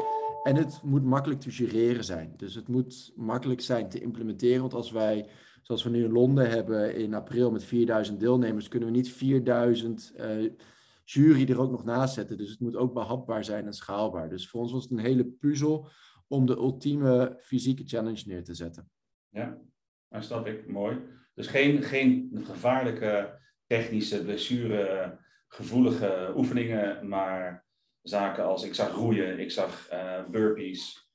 [0.43, 2.33] En het moet makkelijk te jureren zijn.
[2.37, 4.61] Dus het moet makkelijk zijn te implementeren.
[4.61, 5.29] Want als wij,
[5.61, 10.13] zoals we nu in Londen hebben in april met 4000 deelnemers, kunnen we niet 4000
[11.03, 12.37] jury er ook nog naast zetten.
[12.37, 14.29] Dus het moet ook behapbaar zijn en schaalbaar.
[14.29, 15.87] Dus voor ons was het een hele puzzel
[16.27, 18.89] om de ultieme fysieke challenge neer te zetten.
[19.29, 19.57] Ja,
[20.09, 20.67] dat snap ik.
[20.67, 20.99] Mooi.
[21.33, 27.65] Dus geen, geen gevaarlijke technische blessure gevoelige oefeningen, maar
[28.01, 31.09] zaken als ik zag roeien, ik zag uh, burpees,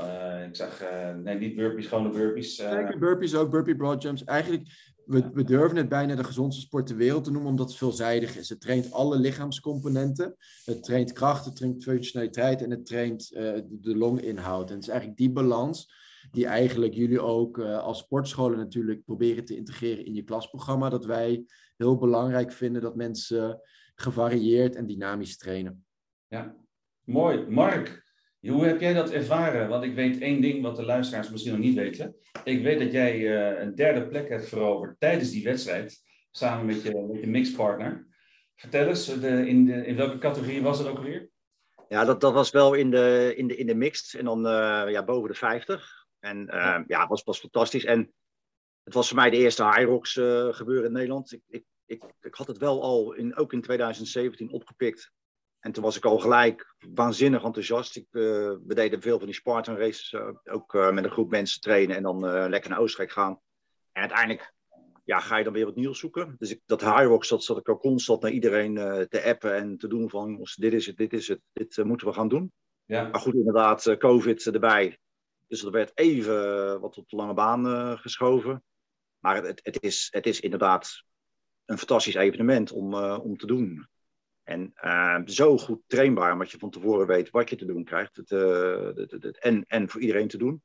[0.00, 2.56] uh, ik zag, uh, nee niet burpees, gewoon de burpees.
[2.98, 4.24] Burpees ook, burpee broad jumps.
[4.24, 7.78] Eigenlijk we, we durven het bijna de gezondste sport ter wereld te noemen, omdat het
[7.78, 8.48] veelzijdig is.
[8.48, 10.36] Het traint alle lichaamscomponenten.
[10.64, 14.68] Het traint kracht, het traint functionaliteit en het traint uh, de longinhoud.
[14.68, 19.44] En het is eigenlijk die balans die eigenlijk jullie ook uh, als sportscholen natuurlijk proberen
[19.44, 20.88] te integreren in je klasprogramma.
[20.88, 21.44] Dat wij
[21.76, 23.60] heel belangrijk vinden dat mensen
[23.94, 25.84] gevarieerd en dynamisch trainen.
[26.26, 26.56] Ja,
[27.04, 27.46] mooi.
[27.48, 28.05] Mark,
[28.48, 29.68] hoe heb jij dat ervaren?
[29.68, 32.16] Want ik weet één ding wat de luisteraars misschien nog niet weten.
[32.44, 36.82] Ik weet dat jij uh, een derde plek hebt veroverd tijdens die wedstrijd, samen met
[36.82, 38.06] je, met je mixpartner.
[38.56, 41.28] Vertel eens, de, in, de, in welke categorie was het ook weer?
[41.88, 44.84] Ja, dat, dat was wel in de, in de, in de mixed en dan uh,
[44.88, 46.06] ja, boven de 50.
[46.20, 47.84] En uh, ja, het was, was fantastisch.
[47.84, 48.12] En
[48.82, 50.12] het was voor mij de eerste High Rocks
[50.50, 51.32] gebeuren in Nederland.
[51.32, 55.12] Ik, ik, ik, ik had het wel al, in, ook in 2017, opgepikt
[55.66, 57.96] en toen was ik al gelijk waanzinnig enthousiast.
[57.96, 58.22] Ik, uh,
[58.66, 61.96] we deden veel van die Spartan races, uh, ook uh, met een groep mensen trainen
[61.96, 63.40] en dan lekker naar Oostenrijk gaan.
[63.92, 64.54] En uiteindelijk
[65.04, 66.34] ja, ga je dan weer wat nieuws zoeken.
[66.38, 68.74] Dus ik, dat Hyrox, dat zat ik al constant naar iedereen
[69.08, 72.12] te appen en te doen van, dit is het, dit is het, dit moeten we
[72.12, 72.52] gaan doen.
[72.84, 73.08] Ja.
[73.08, 74.98] Maar goed, inderdaad, COVID erbij.
[75.46, 78.64] Dus er werd even wat op de lange baan geschoven.
[79.18, 81.02] Maar het, het, is, het is inderdaad
[81.64, 83.88] een fantastisch evenement om, om te doen.
[84.46, 88.16] En uh, zo goed trainbaar, omdat je van tevoren weet wat je te doen krijgt.
[88.16, 90.62] Het, uh, het, en, en voor iedereen te doen.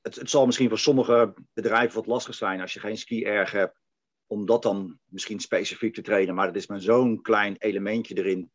[0.00, 3.80] Het, zal misschien voor sommige bedrijven wat lastig zijn als je geen ski-erg hebt.
[4.26, 6.34] Om dat dan misschien specifiek te trainen.
[6.34, 8.50] Maar dat is maar zo'n klein elementje erin.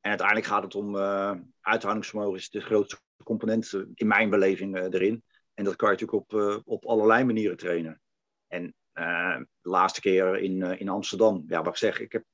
[0.00, 2.38] En uiteindelijk gaat het om uh, uithoudingsvermogen.
[2.38, 5.22] is de grootste component in mijn beleving erin.
[5.54, 8.00] En dat kan je natuurlijk op, op allerlei manieren trainen.
[8.46, 12.24] En de laatste keer in, in Amsterdam, ja, wat ik zeg, ik heb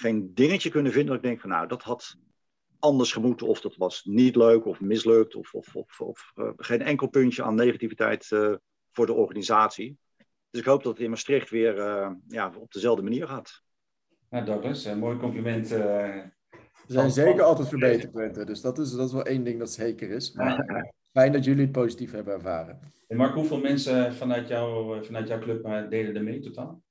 [0.00, 2.16] geen dingetje kunnen vinden dat ik denk van nou, dat had
[2.78, 3.46] anders gemoeten.
[3.46, 5.34] Of dat was niet leuk of mislukt.
[5.34, 8.54] Of, of, of, of uh, geen enkel puntje aan negativiteit uh,
[8.90, 9.98] voor de organisatie.
[10.50, 13.62] Dus ik hoop dat het in Maastricht weer uh, ja, op dezelfde manier gaat.
[14.30, 15.70] Nou Douglas, een mooi compliment.
[15.70, 16.32] er
[16.86, 18.46] zijn zeker altijd verbeterpunten.
[18.46, 20.32] Dus dat is, dat is wel één ding dat zeker is.
[20.32, 20.64] Maar
[21.12, 22.80] fijn dat jullie het positief hebben ervaren.
[23.08, 26.82] En Mark, hoeveel mensen vanuit, jou, vanuit jouw club deden er mee totaal?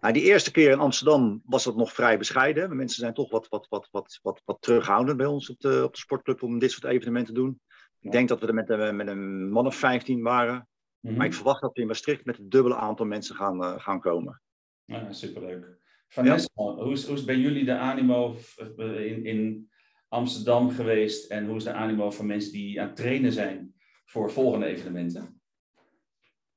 [0.00, 2.76] Nou, die eerste keer in Amsterdam was dat nog vrij bescheiden.
[2.76, 5.92] Mensen zijn toch wat, wat, wat, wat, wat, wat terughoudend bij ons op de, op
[5.92, 7.60] de sportclub om dit soort evenementen te doen.
[8.00, 10.68] Ik denk dat we er met, met een man of 15 waren.
[11.00, 11.18] Mm-hmm.
[11.18, 14.00] Maar ik verwacht dat we in Maastricht met het dubbele aantal mensen gaan, uh, gaan
[14.00, 14.42] komen.
[14.84, 15.78] Ja, superleuk.
[16.08, 16.62] Vanessa, ja.
[16.62, 18.36] hoe, is, hoe is bij jullie de animo
[18.76, 19.70] in, in
[20.08, 21.30] Amsterdam geweest?
[21.30, 25.39] En hoe is de animo van mensen die aan het trainen zijn voor volgende evenementen?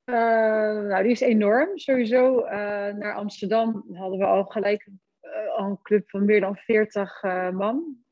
[0.06, 0.16] Uh,
[0.88, 1.78] nou, die is enorm.
[1.78, 2.50] Sowieso uh,
[2.94, 4.88] naar Amsterdam hadden we al gelijk
[5.22, 8.04] uh, al een club van meer dan 40 man.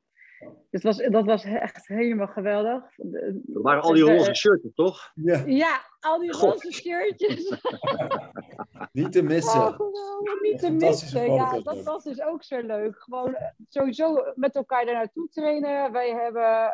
[0.69, 2.83] Dus was, dat was echt helemaal geweldig.
[2.95, 5.11] Dat waren al die roze shirtjes, toch?
[5.15, 6.51] Ja, ja al die God.
[6.51, 7.57] roze shirtjes.
[8.91, 9.79] niet te missen.
[9.79, 11.33] Oh, niet te missen.
[11.33, 12.95] Ja, dat was dus ook zo leuk.
[13.01, 13.37] Gewoon
[13.69, 15.91] sowieso met elkaar daar naartoe trainen.
[15.91, 16.73] Wij hebben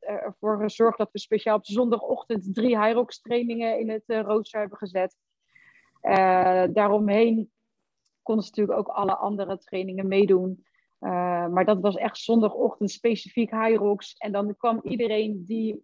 [0.00, 4.78] ervoor gezorgd dat we speciaal op zondagochtend drie Hyrox trainingen in het uh, rooster hebben
[4.78, 5.16] gezet.
[6.02, 7.50] Uh, daaromheen
[8.22, 10.64] konden ze natuurlijk ook alle andere trainingen meedoen.
[11.52, 14.14] Maar dat was echt zondagochtend specifiek Hyrox.
[14.14, 15.80] En dan kwam iedereen die,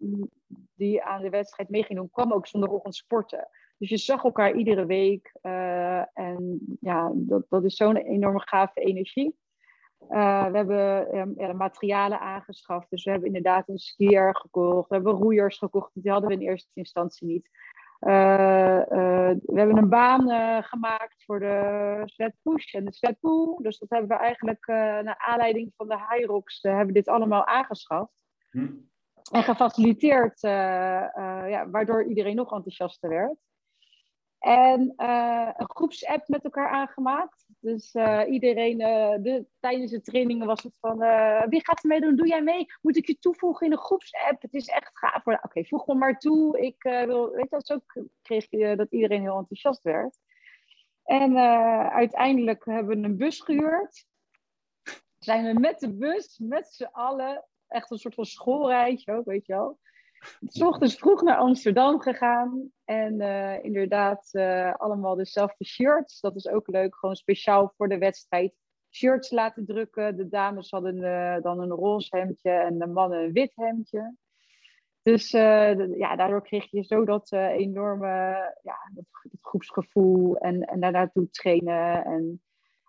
[0.75, 3.49] die aan de wedstrijd mee ging doen, kwam ook zondagochtend sporten.
[3.79, 5.33] Dus je zag elkaar iedere week.
[6.13, 9.37] en ja, dat, dat is zo'n enorme gave energie.
[10.11, 12.91] Uh, we hebben um, ja, materialen aangeschaft.
[12.91, 14.89] Dus we hebben inderdaad een skier gekocht.
[14.89, 15.91] We hebben roeiers gekocht.
[15.95, 17.49] Die hadden we in eerste instantie niet.
[18.01, 23.57] Uh, uh, we hebben een baan gemaakt voor de sled push en de pull.
[23.59, 28.25] Dus dat hebben we eigenlijk naar aanleiding van de Hyrox hebben dit allemaal aangeschaft.
[28.51, 28.67] Hm.
[29.31, 33.37] En gefaciliteerd, ja, waardoor iedereen nog enthousiaster werd.
[34.39, 34.93] En
[35.57, 40.77] een groepsapp met elkaar aangemaakt Dus uh, iedereen, uh, de, tijdens de trainingen was het
[40.81, 42.17] van, uh, wie gaat er meedoen?
[42.17, 42.67] Doe jij mee?
[42.83, 44.43] Moet ik je toevoegen in een groepsapp?
[44.43, 45.27] Het is echt gaaf.
[45.27, 46.61] Oké, voeg me maar toe.
[46.61, 47.79] Ik wil, weet je, zo
[48.23, 50.19] kreeg je dat iedereen heel enthousiast werd.
[51.05, 51.39] En
[51.91, 54.07] uiteindelijk hebben we een bus gehuurd.
[55.19, 59.47] Zijn we met de bus, met z'n allen, echt een soort van schoolreisje ook, weet
[59.47, 59.79] je wel.
[60.49, 62.71] S ochtends vroeg naar Amsterdam gegaan.
[62.85, 66.21] En uh, inderdaad, uh, allemaal dezelfde shirts.
[66.21, 66.97] Dat is ook leuk.
[66.97, 68.55] Gewoon speciaal voor de wedstrijd
[68.91, 70.17] shirts laten drukken.
[70.17, 74.15] De dames hadden uh, dan een roze hemdje en de mannen een wit hemdje.
[75.03, 78.07] Dus ja, daardoor kreeg je zo dat enorme
[78.63, 79.05] ja, dat,
[79.41, 80.37] groepsgevoel.
[80.37, 82.05] En, en daarnaartoe trainen.
[82.05, 82.43] En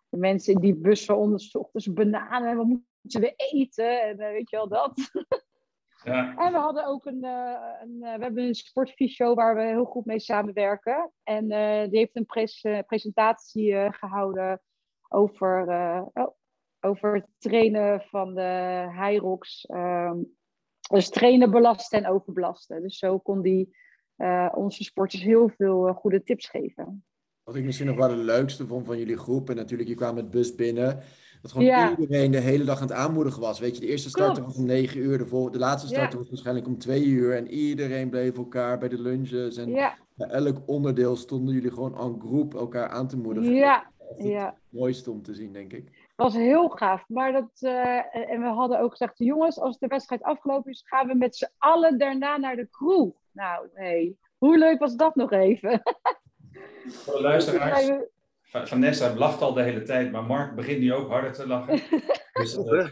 [0.09, 2.57] de mensen in die bussen onderzochten bananen.
[2.57, 4.01] Wat moeten we eten?
[4.01, 4.93] En weet je wel dat.
[6.07, 6.35] Ja.
[6.37, 9.85] En we hadden ook een, uh, een uh, we hebben een sportfysio waar we heel
[9.85, 11.11] goed mee samenwerken.
[11.23, 14.61] En uh, die heeft een pres presentatie gehouden
[15.09, 15.67] over,
[16.13, 16.35] oh,
[16.79, 19.65] over het trainen van de Hyrox.
[19.65, 20.17] Ehm,
[20.89, 22.81] dus trainen, belasten en overbelasten.
[22.81, 23.75] Dus zo kon die
[24.53, 27.05] onze sporters heel veel goede tips geven.
[27.43, 29.49] Wat ik misschien nog wel het leukste vond van jullie groep.
[29.49, 31.03] En natuurlijk, je kwam met bus binnen.
[31.41, 33.59] Dat gewoon iedereen de hele dag aan het aanmoedigen was.
[33.59, 36.67] Weet je, de eerste start was om negen uur, de, de laatste start was waarschijnlijk
[36.67, 37.35] om twee uur.
[37.35, 39.57] En iedereen bleef elkaar bij de lunches.
[39.57, 39.73] En
[40.13, 43.53] bij elk onderdeel stonden jullie gewoon aan groep elkaar aan te moedigen.
[43.53, 45.85] Ja, het mooiste om te zien, denk ik.
[46.15, 47.03] Dat was heel gaaf.
[47.07, 51.07] Maar dat, uh, en we hadden ook gezegd, jongens, als de wedstrijd afgelopen is, gaan
[51.07, 53.09] we met z'n allen daarna naar de crew.
[53.31, 54.17] Nou, nee.
[54.37, 55.81] Hoe leuk was dat nog even?
[56.87, 57.89] Voor de luisteraars.
[58.49, 61.81] Vanessa lacht al de hele tijd, maar Mark begint nu ook harder te lachen.
[62.33, 62.63] dus, uh,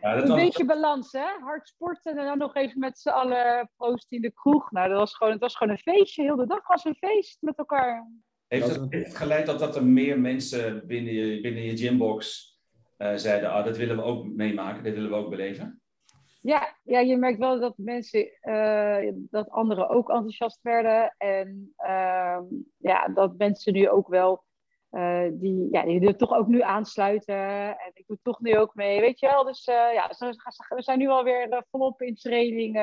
[0.00, 0.40] ja, dat een was...
[0.40, 1.26] beetje balans, hè?
[1.40, 4.70] Hard sporten en dan nog even met z'n allen proost in de kroeg.
[4.70, 6.22] Nou, dat was gewoon, het was gewoon een feestje.
[6.22, 8.06] Heel de dag was een feest met elkaar.
[8.46, 12.50] Heeft het, heeft het geleid dat, dat er meer mensen binnen je, binnen je gymbox
[12.98, 15.80] uh, zeiden, ah, dat willen we ook meemaken, dit willen we ook beleven?
[16.46, 21.14] Ja, ja, je merkt wel dat mensen, uh, dat anderen ook enthousiast werden.
[21.18, 22.38] En uh,
[22.76, 24.44] ja, dat mensen nu ook wel,
[24.90, 27.36] uh, die, ja, die er toch ook nu aansluiten.
[27.78, 29.44] En ik doe toch nu ook mee, weet je wel.
[29.44, 30.08] Dus ja,
[30.68, 32.74] we zijn nu alweer volop in training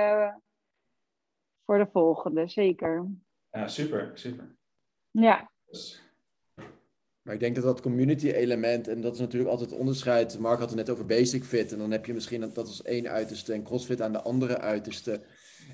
[1.66, 3.08] voor de volgende, zeker.
[3.50, 4.56] Ja, super, super.
[5.12, 5.52] Ja.
[5.66, 6.03] Dus
[7.24, 10.40] maar ik denk dat dat community element, en dat is natuurlijk altijd het onderscheid.
[10.40, 11.72] Mark had het net over basic fit.
[11.72, 15.22] En dan heb je misschien dat, als één uiterste en crossfit aan de andere uiterste.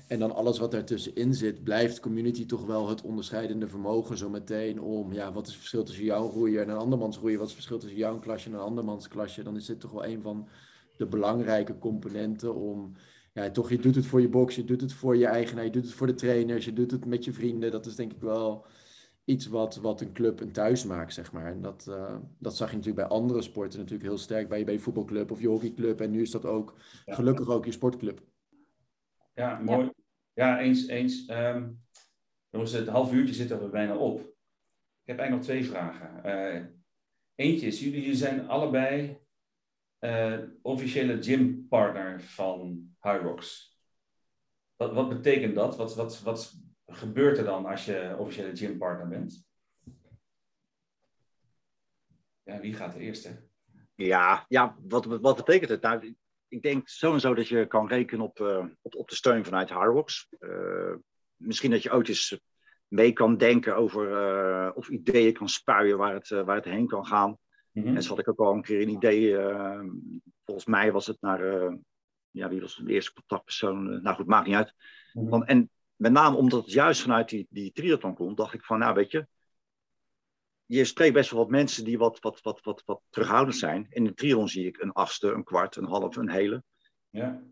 [0.06, 4.80] En dan alles wat daartussenin zit, blijft community toch wel het onderscheidende vermogen zo meteen
[4.80, 7.38] om, ja, wat is het verschil tussen jouw roeier en een andermans roeier?
[7.38, 9.42] Wat is het verschil tussen jouw klasje en een andermans klasje?
[9.42, 10.48] Dan is dit toch wel een van
[10.96, 12.92] de belangrijke componenten om,
[13.32, 15.70] ja, toch, je doet het voor je box, je doet het voor je eigenaar, je
[15.70, 17.70] doet het voor de trainers, je doet het met je vrienden.
[17.70, 18.64] Dat is denk ik wel
[19.30, 21.46] iets wat, wat een club een thuis maakt, zeg maar.
[21.46, 24.48] En dat, uh, dat zag je natuurlijk bij andere sporten natuurlijk heel sterk.
[24.48, 26.00] Bij, bij je voetbalclub of je hockeyclub.
[26.00, 26.74] En nu is dat ook
[27.06, 28.20] gelukkig ook je sportclub.
[29.34, 29.90] Ja, mooi.
[30.32, 30.86] Ja, eens.
[30.86, 31.28] eens.
[31.28, 31.82] Um,
[32.48, 34.20] jongens, het half uurtje zit er bijna op.
[35.02, 36.22] Ik heb eigenlijk nog twee vragen.
[36.26, 36.64] Uh,
[37.34, 39.18] eentje is, jullie zijn allebei
[40.00, 43.78] uh, officiële gympartner van Rocks.
[44.76, 45.76] Wat, wat betekent dat?
[45.76, 46.54] Wat, wat, wat,
[46.90, 49.44] gebeurt er dan als je officiële gympartner bent?
[52.42, 53.48] Ja, wie gaat de eerste?
[53.94, 55.82] Ja, ja wat, wat betekent het?
[55.82, 56.14] Nou,
[56.48, 60.28] ik denk sowieso dat je kan rekenen op, uh, op, op, de steun vanuit Hardrocks.
[60.40, 60.94] Uh,
[61.36, 62.40] misschien dat je ooit eens
[62.88, 67.06] mee kan denken over uh, of ideeën kan spuien waar het, waar het heen kan
[67.06, 67.38] gaan.
[67.72, 67.96] Mm -hmm.
[67.96, 69.36] En zo had ik ook al een keer een idee.
[70.44, 71.72] volgens mij was het naar.
[72.30, 74.02] ja, wie was de eerste contactpersoon?
[74.02, 74.74] nou goed, maakt niet uit.
[75.12, 75.42] Mm -hmm.
[75.42, 78.94] en met name omdat het juist vanuit die, die triathlon komt, dacht ik van, nou
[78.94, 79.26] weet je,
[80.64, 83.86] je spreekt best wel wat mensen die wat, wat, wat, wat, wat terughoudend zijn.
[83.90, 86.62] In de triathlon zie ik een achtste, een kwart, een half, een hele.
[87.10, 87.42] Ja.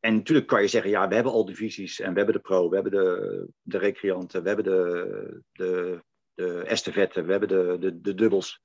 [0.00, 2.68] En natuurlijk kan je zeggen, ja, we hebben al divisies en we hebben de pro,
[2.68, 6.02] we hebben de, de recreanten, we hebben de, de,
[6.34, 8.62] de estafette, we hebben de, de, de dubbels.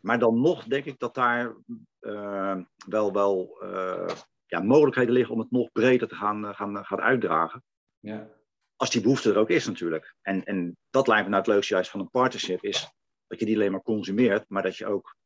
[0.00, 1.56] Maar dan nog denk ik dat daar
[2.00, 4.08] uh, wel, wel uh,
[4.46, 7.62] ja, mogelijkheden liggen om het nog breder te gaan, gaan, gaan uitdragen.
[7.98, 8.34] Ja
[8.76, 10.14] als die behoefte er ook is natuurlijk.
[10.22, 12.90] En, en dat lijkt me nou het leukste juist van een partnership, is
[13.26, 15.16] dat je die alleen maar consumeert, maar dat je ook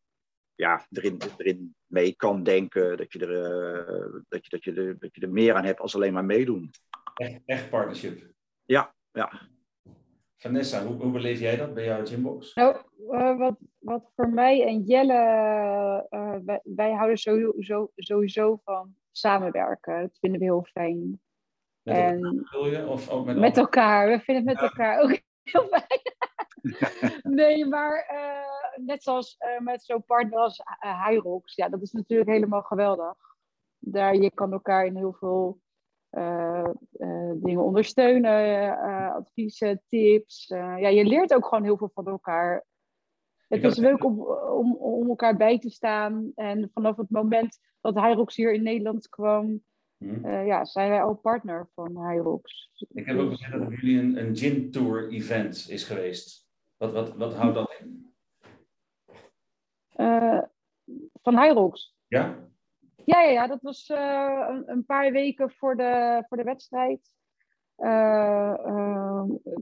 [0.54, 4.98] ja, erin, erin mee kan denken, dat je, er, uh, dat, je, dat, je er,
[4.98, 6.70] dat je er meer aan hebt als alleen maar meedoen.
[7.14, 8.32] Echt, echt partnership?
[8.64, 9.48] Ja, ja.
[10.36, 12.54] Vanessa, hoe, hoe beleef jij dat bij jouw gymbox?
[12.54, 12.76] Nou,
[13.10, 20.00] uh, wat, wat voor mij en Jelle, uh, wij, wij, houden sowieso, sowieso van samenwerken.
[20.00, 21.20] Dat vinden we heel fijn.
[21.82, 22.86] Met elkaar, je?
[22.86, 24.08] Of ook met, met elkaar.
[24.08, 26.00] We vinden het met elkaar ook heel fijn.
[27.38, 28.06] nee, maar
[28.76, 30.62] net zoals met zo'n partner als
[31.06, 33.14] Hyrox, ja, dat is natuurlijk helemaal geweldig.
[33.78, 35.60] Daar, je kan elkaar in heel veel
[37.34, 38.78] dingen ondersteunen,
[39.12, 40.46] adviezen, tips.
[40.46, 42.64] ja, je leert ook gewoon heel veel van elkaar.
[43.48, 44.20] Het is leuk om,
[44.58, 46.32] om, om elkaar bij te staan.
[46.34, 49.62] En vanaf het moment dat Hyrox hier in Nederland kwam,
[50.00, 50.24] hmm.
[50.24, 52.70] uh, ja, zijn wij al partner van Hyrox.
[52.88, 56.48] Ik heb ook gezegd dat jullie een, een gin tour event is geweest.
[56.76, 58.14] Wat, wat, wat houdt dat in?
[59.96, 60.42] Uh,
[61.22, 61.96] van Hyrox?
[62.06, 62.48] Ja?
[63.04, 67.14] Ja, ja, ja dat was uh, een, een, paar weken voor de, voor de wedstrijd.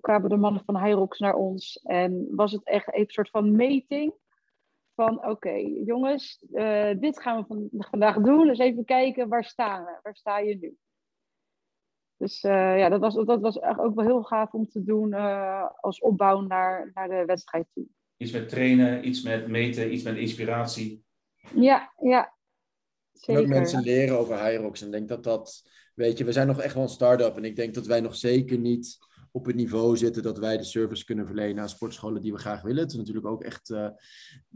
[0.00, 4.12] kwamen de mannen van Hyrox naar ons en was het echt een soort van meeting
[4.98, 8.46] van oké, jongens, uh, dit gaan we van, vandaag doen.
[8.46, 9.98] Dus even kijken, waar staan we?
[10.02, 10.76] Waar sta je nu?
[12.16, 15.68] Dus uh, ja, dat was, dat was ook wel heel gaaf om te doen uh,
[15.80, 17.86] als opbouw naar, naar de wedstrijd toe.
[18.16, 21.04] Iets met trainen, iets met meten, iets met inspiratie.
[21.54, 22.34] Ja, ja.
[23.12, 23.42] Zeker.
[23.42, 24.80] En ook mensen leren over Hyrox.
[24.80, 27.36] En ik denk dat dat, weet je, we zijn nog echt wel een start-up.
[27.36, 28.98] En ik denk dat wij nog zeker niet
[29.38, 32.62] op het niveau zitten dat wij de service kunnen verlenen aan sportscholen die we graag
[32.62, 32.82] willen.
[32.82, 33.88] Het is natuurlijk ook echt uh,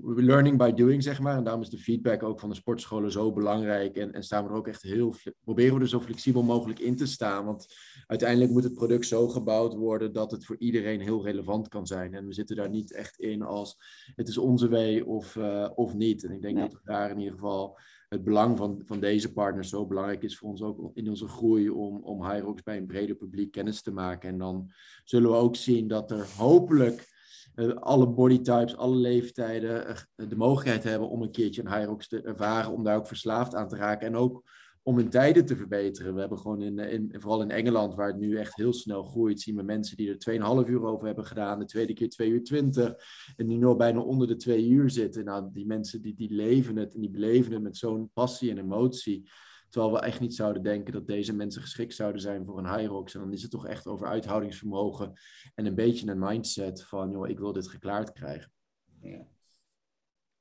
[0.03, 1.37] learning by doing, zeg maar.
[1.37, 3.97] En daarom is de feedback ook van de sportscholen zo belangrijk.
[3.97, 5.14] En, en staan we er ook echt heel,
[5.45, 7.45] proberen we er zo flexibel mogelijk in te staan.
[7.45, 7.75] Want
[8.07, 12.14] uiteindelijk moet het product zo gebouwd worden dat het voor iedereen heel relevant kan zijn.
[12.14, 13.77] En we zitten daar niet echt in als
[14.14, 16.25] het is onze way of, uh, of niet.
[16.25, 17.79] En ik denk dat we daar in ieder geval
[18.12, 21.70] het belang van, van deze partners zo belangrijk is voor ons ook in onze groei
[21.70, 24.29] om, om Hyrox bij een breder publiek kennis te maken.
[24.29, 24.72] En dan
[25.05, 27.09] zullen we ook zien dat er hopelijk
[27.55, 32.22] uh, alle bodytypes, alle leeftijden uh, de mogelijkheid hebben om een keertje een Hyrox te
[32.22, 34.07] ervaren, om daar ook verslaafd aan te raken.
[34.07, 34.51] En ook
[34.83, 36.14] om hun tijden te verbeteren.
[36.14, 39.40] We hebben gewoon in, in, vooral in Engeland, waar het nu echt heel snel groeit,
[39.40, 42.42] zien we mensen die er 2,5 uur over hebben gedaan, de tweede keer 2 uur
[42.42, 42.95] 20
[43.37, 45.25] en die nu bijna onder de 2 uur zitten.
[45.25, 48.59] Nou, die mensen die, die leven het en die beleven het met zo'n passie en
[48.59, 49.31] emotie.
[49.68, 53.14] Terwijl we echt niet zouden denken dat deze mensen geschikt zouden zijn voor een rocks.
[53.14, 55.12] En dan is het toch echt over uithoudingsvermogen
[55.55, 58.53] en een beetje een mindset van, joh, ik wil dit geklaard krijgen.
[59.01, 59.27] Ja,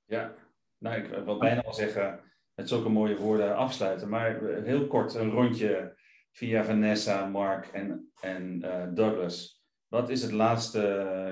[0.05, 0.35] ja.
[0.77, 4.09] nou, ik wil bijna wel zeggen, met zulke mooie woorden afsluiten.
[4.09, 5.99] Maar heel kort een rondje
[6.31, 9.63] via Vanessa, Mark en, en uh, Douglas.
[9.87, 10.79] Wat is het laatste,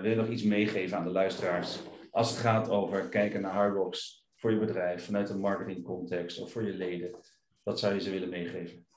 [0.01, 1.79] wil je nog iets meegeven aan de luisteraars
[2.11, 6.63] als het gaat over kijken naar hardrocks voor je bedrijf vanuit een marketingcontext of voor
[6.63, 7.19] je leden?
[7.63, 8.87] Wat zou je ze willen meegeven?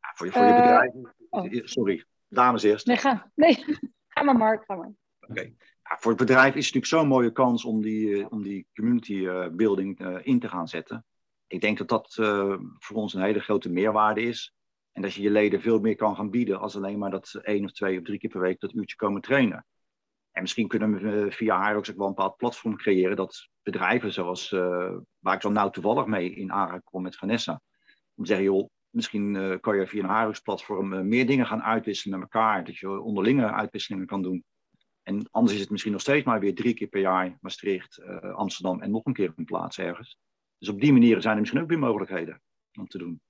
[0.00, 0.92] Ja, voor, je, voor je uh, bedrijf.
[1.28, 1.64] Oh.
[1.64, 2.86] Sorry, dames eerst.
[2.86, 3.64] Nee, ga, nee.
[4.14, 4.64] ga maar, Mark.
[4.64, 4.92] Ga maar.
[5.20, 5.40] Oké.
[5.82, 8.66] Ja, voor het bedrijf is het natuurlijk zo'n mooie kans om die, eh, om die
[8.74, 11.06] community building in te gaan zetten
[11.48, 14.54] ik denk dat dat uh, voor ons een hele grote meerwaarde is.
[14.92, 17.64] En dat je je leden veel meer kan gaan bieden als alleen maar dat één
[17.64, 19.66] of twee of drie keer per week dat uurtje komen trainen.
[20.30, 24.52] En misschien kunnen we via haar ook wel een bepaald platform creëren dat bedrijven zoals,
[24.52, 27.60] uh, waar ik dan nou toevallig mee in aanraking kom met Vanessa,
[28.14, 32.18] om te zeggen, joh, misschien kan je via een Harux platform meer dingen gaan uitwisselen
[32.18, 34.44] met elkaar, dat je onderlinge uitwisselingen kan doen.
[35.02, 38.02] En anders is het misschien nog steeds maar weer drie keer per jaar Maastricht,
[38.34, 40.18] Amsterdam en nog een keer een plaats ergens.
[40.58, 42.42] Dus op die manier zijn er misschien ook weer mogelijkheden
[42.78, 43.20] om te doen.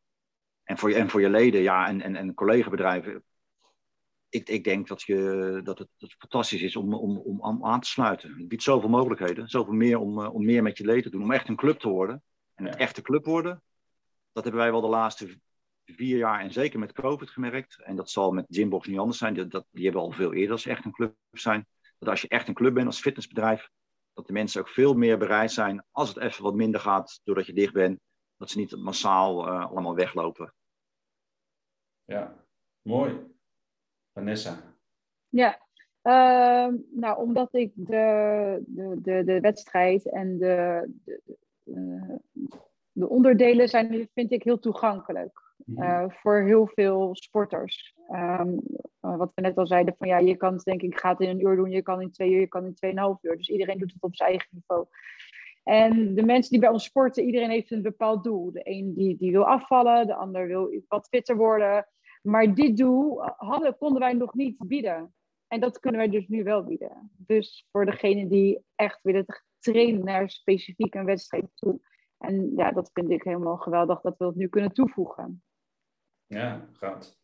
[0.63, 3.25] En voor je, en voor je leden ja, en, en, en collega-bedrijven.
[4.29, 7.81] Ik, ik denk dat, je, dat, het, dat het fantastisch is om, om, om aan
[7.81, 8.35] te sluiten.
[8.37, 11.23] Het biedt zoveel mogelijkheden, zoveel meer om, eh, om meer met je leden te doen.
[11.23, 12.23] Om echt een club te worden.
[12.55, 13.63] En het echte club worden,
[14.33, 15.41] dat hebben wij wel de laatste
[15.85, 17.83] vier jaar en zeker met COVID gemerkt.
[17.83, 19.35] En dat zal met Gymbox niet anders zijn.
[19.35, 21.67] Die, dat, die hebben al veel eerder als echt een club zijn.
[21.99, 23.69] Dat als je echt een club bent als fitnessbedrijf,
[24.19, 27.47] dat de mensen ook veel meer bereid zijn, als het even wat minder gaat, doordat
[27.47, 28.01] je dicht bent,
[28.37, 30.55] dat ze niet massaal uh, allemaal weglopen.
[32.05, 32.45] Ja,
[32.83, 33.27] mooi.
[34.13, 34.57] Vanessa.
[35.29, 35.61] Ja,
[36.03, 41.21] uh, nou, omdat ik de, de, de, de wedstrijd en de, de,
[42.93, 45.47] de onderdelen zijn, vind ik heel toegankelijk.
[45.67, 47.95] Uh, voor heel veel sporters.
[48.13, 48.61] Um,
[49.01, 51.47] wat we net al zeiden, van ja, je kan het denk ik, gaat in een
[51.47, 53.37] uur doen, je kan in twee uur, je kan in tweeënhalf uur.
[53.37, 54.87] Dus iedereen doet het op zijn eigen niveau.
[55.63, 58.53] En de mensen die bij ons sporten, iedereen heeft een bepaald doel.
[58.53, 61.87] De een die, die wil afvallen, de ander wil wat fitter worden.
[62.23, 65.15] Maar dit doel hadden, konden wij nog niet bieden.
[65.49, 67.13] En dat kunnen wij dus nu wel bieden.
[67.17, 69.27] Dus voor degene die echt willen
[69.59, 71.81] trainen naar specifiek een wedstrijd toe.
[72.19, 75.43] En ja, dat vind ik helemaal geweldig dat we het nu kunnen toevoegen.
[76.27, 77.18] Ja, gaat.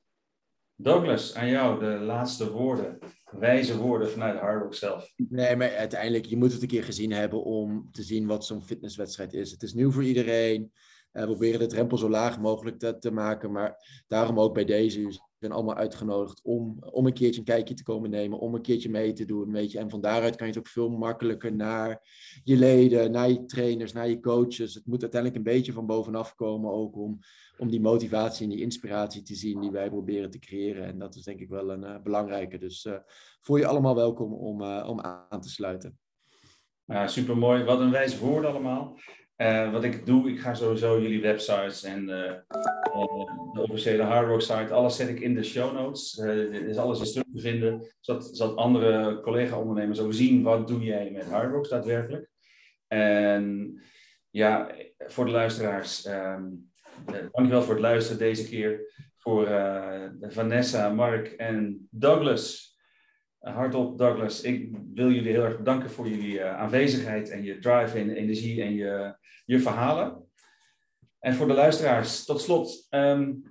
[0.76, 2.98] Douglas, aan jou de laatste woorden,
[3.30, 5.12] wijze woorden vanuit Hardrock zelf.
[5.16, 8.62] Nee, maar uiteindelijk, je moet het een keer gezien hebben om te zien wat zo'n
[8.62, 9.50] fitnesswedstrijd is.
[9.50, 10.62] Het is nieuw voor iedereen.
[10.62, 14.64] Uh, we proberen de drempel zo laag mogelijk te, te, maken, maar daarom ook bij
[14.64, 15.20] deze.
[15.44, 18.90] Zijn allemaal uitgenodigd om, om een keertje een kijkje te komen nemen, om een keertje
[18.90, 19.52] mee te doen.
[19.52, 19.78] Weet je.
[19.78, 22.08] En van daaruit kan je het ook veel makkelijker naar
[22.44, 24.74] je leden, naar je trainers, naar je coaches.
[24.74, 27.18] Het moet uiteindelijk een beetje van bovenaf komen ook om,
[27.58, 30.84] om die motivatie en die inspiratie te zien die wij proberen te creëren.
[30.84, 32.58] En dat is denk ik wel een uh, belangrijke.
[32.58, 32.94] Dus uh,
[33.40, 35.98] voel je allemaal welkom om, uh, om aan te sluiten.
[36.84, 37.64] Ja, super mooi.
[37.64, 38.98] Wat een wijs woord allemaal.
[39.36, 44.28] Uh, wat ik doe, ik ga sowieso jullie websites en uh, uh, de officiële Hard
[44.28, 46.18] Rock site, alles zet ik in de show notes.
[46.18, 50.80] er is alles in terug te vinden, zodat, zodat andere collega-ondernemers ook zien wat doe
[50.80, 52.30] jij met Hard Rocks daadwerkelijk.
[52.86, 53.74] En
[54.30, 56.70] ja, voor de luisteraars, um,
[57.06, 58.92] dankjewel voor het luisteren deze keer.
[59.18, 59.48] Voor
[60.20, 62.73] Vanessa, Mark en Douglas.
[63.44, 64.42] Hardop, Douglas.
[64.42, 68.62] Ik wil jullie heel erg bedanken voor jullie uh, aanwezigheid en je drive en energie
[68.62, 70.28] en je, je verhalen.
[71.18, 72.86] En voor de luisteraars, tot slot.
[72.90, 73.42] Um,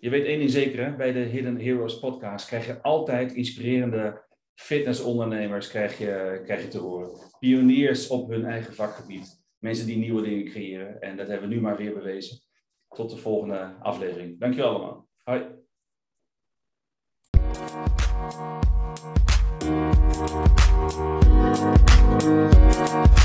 [0.00, 5.68] je weet één ding zeker, bij de Hidden Heroes podcast krijg je altijd inspirerende fitnessondernemers
[5.68, 7.10] krijg je, krijg je te horen.
[7.38, 9.44] Pioniers op hun eigen vakgebied.
[9.58, 11.00] Mensen die nieuwe dingen creëren.
[11.00, 12.38] En dat hebben we nu maar weer bewezen.
[12.88, 14.40] Tot de volgende aflevering.
[14.40, 15.08] Dankjewel allemaal.
[15.22, 15.59] Hoi.
[20.20, 20.64] Thank
[23.04, 23.19] you.